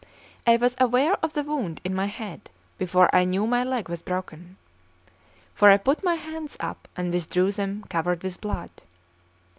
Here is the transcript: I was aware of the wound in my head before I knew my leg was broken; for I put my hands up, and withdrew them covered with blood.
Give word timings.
I 0.47 0.57
was 0.57 0.75
aware 0.79 1.13
of 1.21 1.33
the 1.33 1.43
wound 1.43 1.79
in 1.83 1.93
my 1.93 2.07
head 2.07 2.49
before 2.79 3.07
I 3.15 3.23
knew 3.23 3.45
my 3.45 3.63
leg 3.63 3.87
was 3.87 4.01
broken; 4.01 4.57
for 5.53 5.69
I 5.69 5.77
put 5.77 6.03
my 6.03 6.15
hands 6.15 6.57
up, 6.59 6.87
and 6.97 7.13
withdrew 7.13 7.51
them 7.51 7.83
covered 7.87 8.23
with 8.23 8.41
blood. 8.41 8.71